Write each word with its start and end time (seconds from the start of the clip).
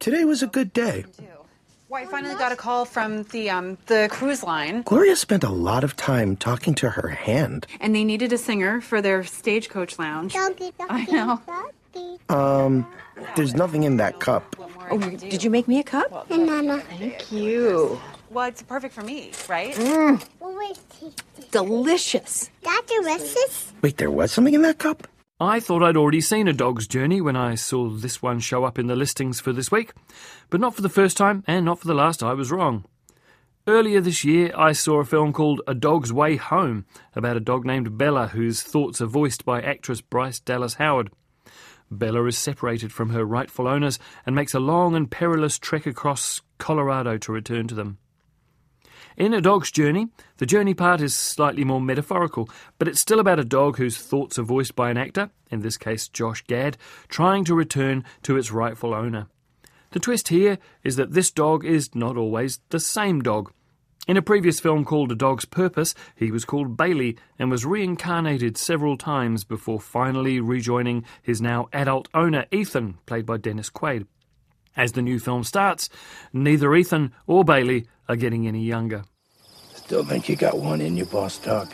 Today 0.00 0.24
was 0.24 0.42
a 0.42 0.46
good 0.46 0.72
day. 0.72 1.04
Well, 1.90 2.02
I 2.02 2.06
finally 2.06 2.34
got 2.36 2.52
a 2.52 2.56
call 2.56 2.86
from 2.86 3.24
the 3.24 3.50
um 3.50 3.76
the 3.86 4.08
cruise 4.10 4.42
line, 4.42 4.80
Gloria 4.82 5.14
spent 5.14 5.44
a 5.44 5.50
lot 5.50 5.84
of 5.84 5.94
time 5.94 6.36
talking 6.36 6.74
to 6.76 6.88
her 6.90 7.08
hand. 7.08 7.66
and 7.80 7.94
they 7.94 8.02
needed 8.02 8.32
a 8.32 8.38
singer 8.38 8.80
for 8.80 9.02
their 9.02 9.24
stagecoach 9.24 9.98
lounge. 9.98 10.34
I 10.88 11.04
know. 11.04 11.40
Um, 12.30 12.86
there's 13.36 13.54
nothing 13.54 13.82
in 13.82 13.98
that 13.98 14.20
cup. 14.20 14.56
Oh, 14.90 14.98
did 14.98 15.44
you 15.44 15.50
make 15.50 15.68
me 15.68 15.80
a 15.80 15.82
cup? 15.82 16.28
Thank 16.28 17.30
you. 17.30 18.00
Well, 18.30 18.46
it's 18.46 18.62
perfect 18.62 18.94
for 18.94 19.02
me, 19.02 19.32
right? 19.48 19.74
Delicious. 21.50 22.48
Dr. 22.62 23.02
Reese's? 23.02 23.72
Wait, 23.82 23.98
there 23.98 24.10
was 24.10 24.32
something 24.32 24.54
in 24.54 24.62
that 24.62 24.78
cup? 24.78 25.08
I 25.42 25.58
thought 25.58 25.82
I'd 25.82 25.96
already 25.96 26.20
seen 26.20 26.48
A 26.48 26.52
Dog's 26.52 26.86
Journey 26.86 27.22
when 27.22 27.34
I 27.34 27.54
saw 27.54 27.88
this 27.88 28.20
one 28.20 28.40
show 28.40 28.64
up 28.64 28.78
in 28.78 28.88
the 28.88 28.94
listings 28.94 29.40
for 29.40 29.54
this 29.54 29.72
week, 29.72 29.94
but 30.50 30.60
not 30.60 30.74
for 30.74 30.82
the 30.82 30.90
first 30.90 31.16
time 31.16 31.44
and 31.46 31.64
not 31.64 31.78
for 31.78 31.86
the 31.86 31.94
last. 31.94 32.22
I 32.22 32.34
was 32.34 32.52
wrong. 32.52 32.84
Earlier 33.66 34.02
this 34.02 34.22
year, 34.22 34.52
I 34.54 34.72
saw 34.72 35.00
a 35.00 35.04
film 35.06 35.32
called 35.32 35.62
A 35.66 35.74
Dog's 35.74 36.12
Way 36.12 36.36
Home 36.36 36.84
about 37.16 37.38
a 37.38 37.40
dog 37.40 37.64
named 37.64 37.96
Bella 37.96 38.26
whose 38.26 38.62
thoughts 38.62 39.00
are 39.00 39.06
voiced 39.06 39.46
by 39.46 39.62
actress 39.62 40.02
Bryce 40.02 40.40
Dallas 40.40 40.74
Howard. 40.74 41.10
Bella 41.90 42.22
is 42.26 42.36
separated 42.36 42.92
from 42.92 43.08
her 43.08 43.24
rightful 43.24 43.66
owners 43.66 43.98
and 44.26 44.36
makes 44.36 44.52
a 44.52 44.60
long 44.60 44.94
and 44.94 45.10
perilous 45.10 45.58
trek 45.58 45.86
across 45.86 46.42
Colorado 46.58 47.16
to 47.16 47.32
return 47.32 47.66
to 47.66 47.74
them. 47.74 47.96
In 49.20 49.34
A 49.34 49.42
Dog's 49.42 49.70
Journey, 49.70 50.08
the 50.38 50.46
journey 50.46 50.72
part 50.72 51.02
is 51.02 51.14
slightly 51.14 51.62
more 51.62 51.78
metaphorical, 51.78 52.48
but 52.78 52.88
it's 52.88 53.02
still 53.02 53.20
about 53.20 53.38
a 53.38 53.44
dog 53.44 53.76
whose 53.76 53.98
thoughts 53.98 54.38
are 54.38 54.44
voiced 54.44 54.74
by 54.74 54.90
an 54.90 54.96
actor, 54.96 55.28
in 55.50 55.60
this 55.60 55.76
case 55.76 56.08
Josh 56.08 56.42
Gad, 56.46 56.78
trying 57.08 57.44
to 57.44 57.54
return 57.54 58.02
to 58.22 58.38
its 58.38 58.50
rightful 58.50 58.94
owner. 58.94 59.26
The 59.90 60.00
twist 60.00 60.28
here 60.28 60.56
is 60.82 60.96
that 60.96 61.12
this 61.12 61.30
dog 61.30 61.66
is 61.66 61.94
not 61.94 62.16
always 62.16 62.60
the 62.70 62.80
same 62.80 63.20
dog. 63.20 63.52
In 64.08 64.16
a 64.16 64.22
previous 64.22 64.58
film 64.58 64.86
called 64.86 65.12
A 65.12 65.14
Dog's 65.14 65.44
Purpose, 65.44 65.94
he 66.16 66.30
was 66.30 66.46
called 66.46 66.78
Bailey 66.78 67.18
and 67.38 67.50
was 67.50 67.66
reincarnated 67.66 68.56
several 68.56 68.96
times 68.96 69.44
before 69.44 69.80
finally 69.80 70.40
rejoining 70.40 71.04
his 71.20 71.42
now 71.42 71.68
adult 71.74 72.08
owner, 72.14 72.46
Ethan, 72.50 72.96
played 73.04 73.26
by 73.26 73.36
Dennis 73.36 73.68
Quaid. 73.68 74.06
As 74.76 74.92
the 74.92 75.02
new 75.02 75.18
film 75.18 75.44
starts, 75.44 75.88
neither 76.32 76.74
Ethan 76.74 77.12
or 77.26 77.44
Bailey 77.44 77.86
are 78.08 78.16
getting 78.16 78.46
any 78.46 78.62
younger. 78.62 79.04
Still 79.74 80.04
think 80.04 80.28
you 80.28 80.36
got 80.36 80.58
one 80.58 80.80
in 80.80 80.96
you, 80.96 81.04
boss 81.04 81.38
dog. 81.38 81.72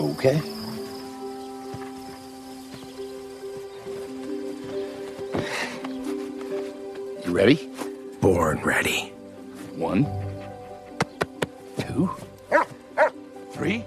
Okay. 0.00 0.40
You 7.24 7.32
ready? 7.32 7.68
Born 8.20 8.60
ready. 8.62 9.12
One, 9.74 10.06
two, 11.78 12.10
three, 13.52 13.84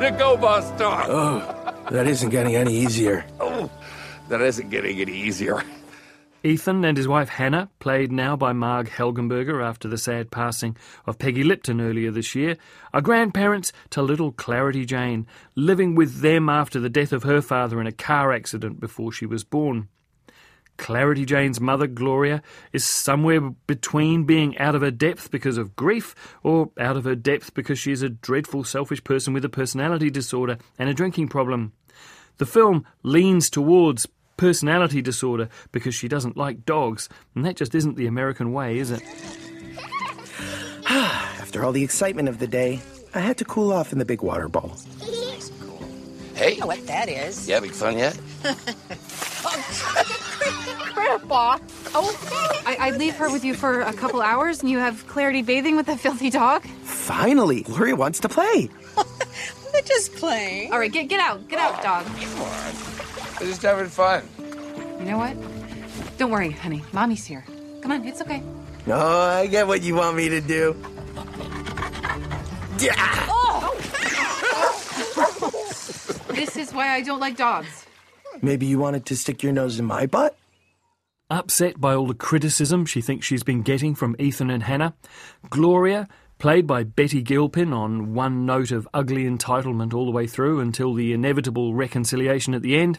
to 0.00 0.10
go, 0.12 0.36
boss 0.36 0.70
dog! 0.78 1.06
Oh, 1.08 1.74
that 1.90 2.06
isn't 2.06 2.30
getting 2.30 2.56
any 2.56 2.74
easier. 2.74 3.24
Oh, 3.38 3.70
that 4.28 4.40
isn't 4.40 4.70
getting 4.70 5.00
any 5.00 5.12
easier. 5.12 5.62
Ethan 6.42 6.86
and 6.86 6.96
his 6.96 7.06
wife 7.06 7.28
Hannah, 7.28 7.68
played 7.80 8.10
now 8.10 8.34
by 8.34 8.54
Marg 8.54 8.88
Helgenberger 8.88 9.62
after 9.62 9.88
the 9.88 9.98
sad 9.98 10.30
passing 10.30 10.74
of 11.06 11.18
Peggy 11.18 11.44
Lipton 11.44 11.82
earlier 11.82 12.10
this 12.10 12.34
year, 12.34 12.56
are 12.94 13.02
grandparents 13.02 13.72
to 13.90 14.00
little 14.00 14.32
Clarity 14.32 14.86
Jane, 14.86 15.26
living 15.54 15.94
with 15.94 16.22
them 16.22 16.48
after 16.48 16.80
the 16.80 16.88
death 16.88 17.12
of 17.12 17.24
her 17.24 17.42
father 17.42 17.78
in 17.78 17.86
a 17.86 17.92
car 17.92 18.32
accident 18.32 18.80
before 18.80 19.12
she 19.12 19.26
was 19.26 19.44
born. 19.44 19.88
Clarity 20.80 21.26
Jane's 21.26 21.60
mother, 21.60 21.86
Gloria, 21.86 22.40
is 22.72 22.88
somewhere 22.88 23.40
between 23.66 24.24
being 24.24 24.56
out 24.56 24.74
of 24.74 24.80
her 24.80 24.90
depth 24.90 25.30
because 25.30 25.58
of 25.58 25.76
grief 25.76 26.14
or 26.42 26.70
out 26.80 26.96
of 26.96 27.04
her 27.04 27.14
depth 27.14 27.52
because 27.52 27.78
she 27.78 27.92
is 27.92 28.00
a 28.02 28.08
dreadful, 28.08 28.64
selfish 28.64 29.04
person 29.04 29.34
with 29.34 29.44
a 29.44 29.50
personality 29.50 30.08
disorder 30.08 30.56
and 30.78 30.88
a 30.88 30.94
drinking 30.94 31.28
problem. 31.28 31.74
The 32.38 32.46
film 32.46 32.86
leans 33.02 33.50
towards 33.50 34.08
personality 34.38 35.02
disorder 35.02 35.50
because 35.70 35.94
she 35.94 36.08
doesn't 36.08 36.38
like 36.38 36.64
dogs, 36.64 37.10
and 37.34 37.44
that 37.44 37.56
just 37.56 37.74
isn't 37.74 37.96
the 37.98 38.06
American 38.06 38.50
way, 38.54 38.78
is 38.78 38.90
it? 38.90 39.02
After 40.88 41.62
all 41.62 41.72
the 41.72 41.84
excitement 41.84 42.30
of 42.30 42.38
the 42.38 42.46
day, 42.46 42.80
I 43.14 43.20
had 43.20 43.36
to 43.36 43.44
cool 43.44 43.70
off 43.70 43.92
in 43.92 43.98
the 43.98 44.06
big 44.06 44.22
water 44.22 44.48
bowl. 44.48 44.74
Hey, 46.34 46.54
You 46.54 46.60
know 46.60 46.68
what 46.68 46.86
that 46.86 47.10
is. 47.10 47.46
you 47.46 47.52
having 47.52 47.70
fun 47.70 47.98
yet? 47.98 48.18
Grandpa. 51.18 51.58
Oh, 51.94 52.62
I, 52.66 52.76
I'd 52.80 52.96
leave 52.96 53.16
her 53.16 53.30
with 53.30 53.44
you 53.44 53.54
for 53.54 53.80
a 53.80 53.92
couple 53.92 54.22
hours, 54.22 54.60
and 54.60 54.70
you 54.70 54.78
have 54.78 55.06
Clarity 55.06 55.42
bathing 55.42 55.76
with 55.76 55.88
a 55.88 55.96
filthy 55.96 56.30
dog. 56.30 56.62
Finally, 56.84 57.62
Gloria 57.62 57.96
wants 57.96 58.20
to 58.20 58.28
play. 58.28 58.68
We're 59.74 59.82
just 59.82 60.14
playing. 60.16 60.72
All 60.72 60.78
right, 60.78 60.90
get 60.90 61.08
get 61.08 61.20
out, 61.20 61.48
get 61.48 61.58
out, 61.58 61.82
dog. 61.82 62.04
Come 62.06 62.42
on, 62.42 62.74
We're 63.40 63.46
just 63.46 63.62
having 63.62 63.86
fun. 63.86 64.22
You 64.98 65.06
know 65.06 65.18
what? 65.18 65.36
Don't 66.18 66.30
worry, 66.30 66.50
honey. 66.50 66.82
Mommy's 66.92 67.24
here. 67.24 67.44
Come 67.80 67.92
on, 67.92 68.06
it's 68.06 68.20
okay. 68.20 68.42
No, 68.86 68.96
I 68.96 69.46
get 69.46 69.66
what 69.66 69.82
you 69.82 69.94
want 69.94 70.16
me 70.16 70.28
to 70.28 70.40
do. 70.40 70.76
Yeah. 72.78 72.94
Oh! 73.28 73.76
This 76.28 76.56
is 76.56 76.72
why 76.72 76.90
I 76.90 77.02
don't 77.02 77.20
like 77.20 77.36
dogs. 77.36 77.86
Maybe 78.42 78.66
you 78.66 78.78
wanted 78.78 79.06
to 79.06 79.16
stick 79.16 79.42
your 79.42 79.52
nose 79.52 79.78
in 79.78 79.84
my 79.84 80.06
butt? 80.06 80.36
Upset 81.30 81.80
by 81.80 81.94
all 81.94 82.08
the 82.08 82.14
criticism 82.14 82.84
she 82.84 83.00
thinks 83.00 83.24
she's 83.24 83.44
been 83.44 83.62
getting 83.62 83.94
from 83.94 84.16
Ethan 84.18 84.50
and 84.50 84.64
Hannah, 84.64 84.94
Gloria, 85.48 86.08
played 86.38 86.66
by 86.66 86.82
Betty 86.82 87.22
Gilpin 87.22 87.72
on 87.72 88.14
one 88.14 88.44
note 88.44 88.72
of 88.72 88.88
ugly 88.92 89.24
entitlement 89.26 89.94
all 89.94 90.06
the 90.06 90.10
way 90.10 90.26
through 90.26 90.58
until 90.58 90.92
the 90.92 91.12
inevitable 91.12 91.72
reconciliation 91.72 92.52
at 92.52 92.62
the 92.62 92.76
end, 92.76 92.98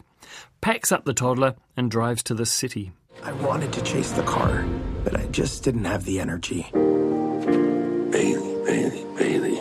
packs 0.62 0.90
up 0.90 1.04
the 1.04 1.12
toddler 1.12 1.56
and 1.76 1.90
drives 1.90 2.22
to 2.22 2.32
the 2.32 2.46
city. 2.46 2.92
I 3.22 3.32
wanted 3.32 3.70
to 3.74 3.82
chase 3.82 4.12
the 4.12 4.22
car, 4.22 4.64
but 5.04 5.14
I 5.14 5.26
just 5.26 5.62
didn't 5.62 5.84
have 5.84 6.06
the 6.06 6.18
energy. 6.18 6.70
Bailey, 6.72 8.64
Bailey, 8.64 9.04
Bailey. 9.18 9.60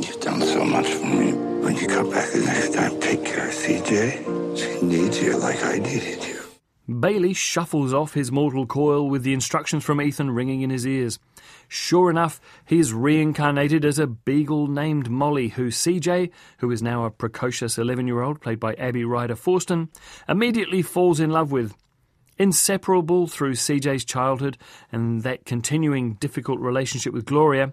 You've 0.00 0.20
done 0.20 0.40
so 0.40 0.64
much 0.64 0.88
for 0.88 1.06
me. 1.06 1.32
When 1.32 1.76
you 1.76 1.86
come 1.86 2.10
back 2.10 2.28
the 2.32 2.40
next 2.40 2.74
time, 2.74 2.98
take 3.00 3.24
care 3.24 3.46
of 3.46 3.54
CJ. 3.54 4.58
She 4.58 4.84
needs 4.84 5.22
you 5.22 5.36
like 5.36 5.62
I 5.62 5.78
needed 5.78 6.24
you. 6.24 6.39
Bailey 6.98 7.34
shuffles 7.34 7.94
off 7.94 8.14
his 8.14 8.32
mortal 8.32 8.66
coil 8.66 9.08
with 9.08 9.22
the 9.22 9.32
instructions 9.32 9.84
from 9.84 10.00
Ethan 10.00 10.32
ringing 10.32 10.62
in 10.62 10.70
his 10.70 10.86
ears. 10.86 11.20
Sure 11.68 12.10
enough, 12.10 12.40
he 12.64 12.80
is 12.80 12.92
reincarnated 12.92 13.84
as 13.84 14.00
a 14.00 14.08
beagle 14.08 14.66
named 14.66 15.08
Molly, 15.08 15.48
who 15.48 15.68
CJ, 15.68 16.30
who 16.58 16.70
is 16.70 16.82
now 16.82 17.04
a 17.04 17.10
precocious 17.10 17.78
11 17.78 18.08
year 18.08 18.22
old 18.22 18.40
played 18.40 18.58
by 18.58 18.74
Abby 18.74 19.04
Ryder 19.04 19.36
Fortson, 19.36 19.88
immediately 20.28 20.82
falls 20.82 21.20
in 21.20 21.30
love 21.30 21.52
with. 21.52 21.76
Inseparable 22.38 23.28
through 23.28 23.52
CJ's 23.52 24.04
childhood 24.04 24.58
and 24.90 25.22
that 25.22 25.44
continuing 25.44 26.14
difficult 26.14 26.58
relationship 26.58 27.12
with 27.12 27.24
Gloria, 27.24 27.72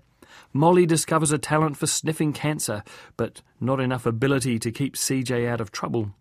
Molly 0.53 0.85
discovers 0.85 1.31
a 1.31 1.37
talent 1.39 1.77
for 1.77 1.87
sniffing 1.87 2.33
cancer, 2.33 2.83
but 3.15 3.41
not 3.59 3.79
enough 3.79 4.05
ability 4.05 4.59
to 4.59 4.71
keep 4.71 4.95
CJ 4.95 5.47
out 5.47 5.61
of 5.61 5.71
trouble. 5.71 6.11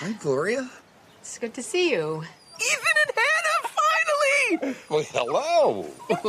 Hi, 0.00 0.12
Gloria. 0.12 0.70
It's 1.20 1.38
good 1.38 1.54
to 1.54 1.62
see 1.62 1.90
you. 1.90 2.22
Ethan 2.60 2.94
and 3.02 3.12
Hannah, 3.18 4.62
finally! 4.62 4.76
Well, 4.88 5.02
hello. 5.10 5.82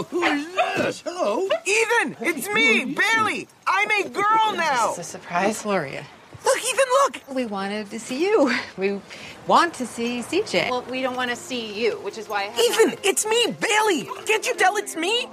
Who 0.10 0.24
is 0.24 0.56
this? 0.56 1.02
Hello? 1.02 1.48
Ethan, 1.68 2.18
it's 2.20 2.50
me, 2.50 2.86
Bailey. 2.86 3.48
I'm 3.68 3.92
a 3.92 4.10
girl 4.10 4.54
now. 4.56 4.90
It's 4.90 4.98
a 4.98 5.04
surprise, 5.04 5.62
Gloria. 5.62 6.04
Look, 6.44 6.58
Ethan, 6.58 6.86
look. 7.04 7.36
We 7.36 7.46
wanted 7.46 7.92
to 7.92 8.00
see 8.00 8.26
you. 8.26 8.52
We 8.76 9.00
want 9.46 9.76
to 9.76 9.86
see 9.86 10.22
CJ. 10.22 10.72
Well, 10.72 10.82
we 10.90 11.04
don't 11.04 11.16
want 11.16 11.30
to 11.30 11.36
see 11.36 11.80
you, 11.80 12.00
which 12.00 12.18
is 12.18 12.28
why 12.28 12.46
I 12.46 12.46
have 12.46 12.60
Ethan, 12.60 13.00
it's 13.04 13.28
me, 13.28 13.52
Bailey. 13.52 14.10
Can't 14.26 14.48
you 14.48 14.56
tell 14.56 14.78
it's 14.78 14.96
me? 14.96 15.28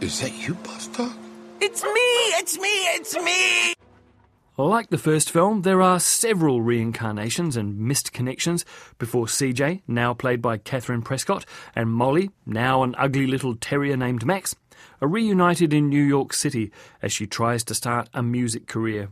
Is 0.00 0.20
that 0.22 0.32
you, 0.32 0.54
boss 0.54 0.86
dog? 0.86 1.12
It's 1.60 1.82
me, 1.82 2.08
it's 2.40 2.58
me, 2.58 2.68
it's 2.96 3.14
me. 3.14 3.74
Like 4.60 4.90
the 4.90 4.98
first 4.98 5.30
film, 5.30 5.62
there 5.62 5.80
are 5.80 6.00
several 6.00 6.62
reincarnations 6.62 7.56
and 7.56 7.78
missed 7.78 8.12
connections 8.12 8.64
before 8.98 9.26
CJ, 9.26 9.82
now 9.86 10.14
played 10.14 10.42
by 10.42 10.58
Kathryn 10.58 11.04
Prescott, 11.04 11.46
and 11.76 11.88
Molly, 11.92 12.32
now 12.44 12.82
an 12.82 12.96
ugly 12.98 13.28
little 13.28 13.54
terrier 13.54 13.96
named 13.96 14.26
Max, 14.26 14.56
are 15.00 15.06
reunited 15.06 15.72
in 15.72 15.88
New 15.88 16.02
York 16.02 16.32
City 16.32 16.72
as 17.00 17.12
she 17.12 17.24
tries 17.24 17.62
to 17.64 17.74
start 17.74 18.08
a 18.12 18.20
music 18.20 18.66
career. 18.66 19.10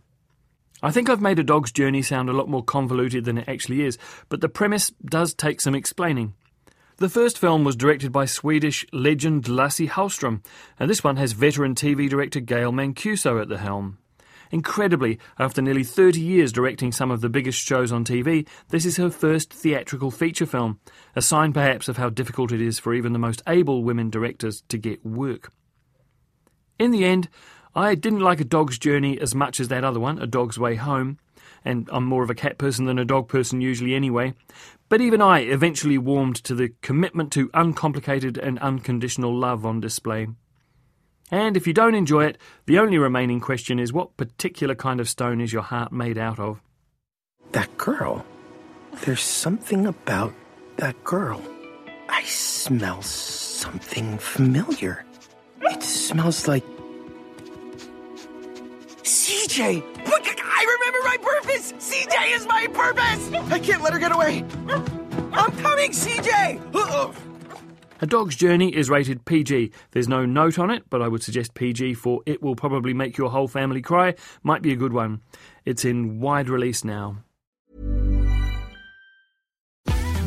I 0.83 0.91
think 0.91 1.09
I've 1.09 1.21
made 1.21 1.39
A 1.39 1.45
Dog's 1.45 1.71
Journey 1.71 2.03
sound 2.03 2.29
a 2.29 2.33
lot 2.33 2.49
more 2.49 2.65
convoluted 2.65 3.25
than 3.25 3.39
it 3.39 3.49
actually 3.49 3.83
is, 3.83 3.99
but 4.29 4.41
the 4.41 4.49
premise 4.49 4.91
does 5.05 5.33
take 5.33 5.61
some 5.61 5.77
explaining. 5.77 6.35
The 6.97 7.09
first 7.09 7.39
film 7.39 7.63
was 7.63 7.77
directed 7.77 8.11
by 8.11 8.25
Swedish 8.25 8.85
legend 8.93 9.47
Lasse 9.47 9.87
Hallström, 9.87 10.45
and 10.81 10.91
this 10.91 11.05
one 11.05 11.19
has 11.19 11.35
veteran 11.35 11.77
TV 11.77 12.11
director 12.11 12.41
Gail 12.41 12.73
Mancuso 12.73 13.41
at 13.41 13.49
the 13.49 13.59
helm. 13.59 13.99
Incredibly, 14.51 15.19
after 15.39 15.61
nearly 15.61 15.85
30 15.85 16.21
years 16.21 16.53
directing 16.53 16.93
some 16.93 17.11
of 17.11 17.21
the 17.21 17.29
biggest 17.29 17.59
shows 17.59 17.93
on 17.93 18.05
TV, 18.05 18.47
this 18.69 18.85
is 18.85 18.97
her 18.97 19.11
first 19.11 19.53
theatrical 19.53 20.11
feature 20.11 20.47
film, 20.47 20.79
a 21.15 21.23
sign 21.23 21.53
perhaps 21.53 21.89
of 21.89 21.97
how 21.97 22.09
difficult 22.09 22.53
it 22.53 22.61
is 22.61 22.79
for 22.79 22.95
even 22.95 23.13
the 23.13 23.19
most 23.19 23.43
able 23.49 23.83
women 23.83 24.11
directors 24.11 24.63
to 24.69 24.79
get 24.79 25.05
work. 25.05 25.53
In 26.79 26.91
the 26.91 27.05
end, 27.05 27.29
I 27.75 27.95
didn't 27.95 28.21
like 28.21 28.41
A 28.41 28.45
Dog's 28.45 28.79
Journey 28.79 29.19
as 29.21 29.35
much 29.35 29.61
as 29.61 29.69
that 29.69 29.85
other 29.85 30.01
one, 30.01 30.19
A 30.19 30.27
Dog's 30.27 30.59
Way 30.59 30.77
Home, 30.77 31.19
and 31.65 31.89
I'm 31.93 32.05
more 32.05 32.23
of 32.23 32.31
a 32.31 32.35
cat 32.35 32.59
person 32.59 32.87
than 32.87 32.99
a 32.99 33.05
dog 33.05 33.29
person 33.29 33.61
usually 33.61 33.95
anyway. 33.95 34.35
But 34.89 35.01
even 35.01 35.21
I 35.21 35.41
eventually 35.41 35.99
warmed 35.99 36.37
to 36.45 36.55
the 36.55 36.73
commitment 36.81 37.33
to 37.33 37.51
uncomplicated 37.53 38.39
and 38.39 38.59
unconditional 38.61 39.37
love 39.37 39.67
on 39.67 39.81
display. 39.81 40.29
And 41.31 41.57
if 41.57 41.67
you 41.67 41.73
don't 41.73 41.95
enjoy 41.95 42.25
it, 42.25 42.39
the 42.67 42.79
only 42.79 42.99
remaining 42.99 43.41
question 43.41 43.79
is 43.79 43.93
what 43.93 44.17
particular 44.17 44.75
kind 44.75 45.01
of 45.01 45.09
stone 45.09 45.41
is 45.41 45.53
your 45.53 45.63
heart 45.63 45.93
made 45.93 46.19
out 46.19 46.39
of? 46.39 46.61
That 47.53 47.77
girl. 47.77 48.25
There's 49.05 49.23
something 49.23 49.87
about 49.87 50.33
that 50.77 51.03
girl. 51.05 51.43
I 52.09 52.23
smell 52.23 53.03
something 53.03 54.19
familiar. 54.19 55.05
It 55.63 55.83
smells 55.83 56.47
like. 56.47 56.65
CJ! 59.03 59.83
I 60.59 60.79
remember 60.79 60.99
my 61.05 61.17
purpose! 61.21 61.73
CJ 61.73 62.37
is 62.37 62.47
my 62.47 62.67
purpose! 62.73 63.53
I 63.53 63.59
can't 63.59 63.83
let 63.83 63.93
her 63.93 63.99
get 63.99 64.13
away! 64.13 64.45
I'm 65.33 65.53
coming, 65.59 65.91
CJ! 65.91 66.75
Uh-oh. 66.75 67.15
A 67.99 68.07
Dog's 68.07 68.37
Journey 68.37 68.77
is 68.77 68.91
rated 68.91 69.25
PG. 69.25 69.73
There's 69.93 70.09
no 70.09 70.27
note 70.27 70.59
on 70.59 70.71
it, 70.71 70.83
but 70.91 71.01
I 71.01 71.09
would 71.09 71.23
suggest 71.23 71.55
PG 71.55 71.95
for 71.95 72.21
It 72.27 72.43
Will 72.43 72.55
Probably 72.55 72.93
Make 72.93 73.17
Your 73.17 73.31
Whole 73.31 73.49
Family 73.49 73.81
Cry. 73.81 74.15
Might 74.43 74.61
be 74.61 74.73
a 74.73 74.77
good 74.77 74.93
one. 74.93 75.23
It's 75.65 75.83
in 75.83 76.21
wide 76.21 76.51
release 76.51 76.85
now. 76.85 77.25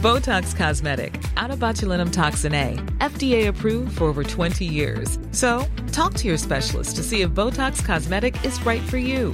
Botox 0.01 0.55
Cosmetic, 0.55 1.13
onabotulinumtoxinA, 1.35 2.97
FDA 2.99 3.49
approved 3.49 3.97
for 3.97 4.05
over 4.05 4.23
20 4.23 4.63
years. 4.63 5.19
So, 5.31 5.65
talk 5.91 6.13
to 6.15 6.27
your 6.27 6.37
specialist 6.37 6.95
to 6.95 7.03
see 7.03 7.21
if 7.21 7.31
Botox 7.31 7.83
Cosmetic 7.83 8.43
is 8.45 8.65
right 8.65 8.81
for 8.83 8.97
you. 8.97 9.33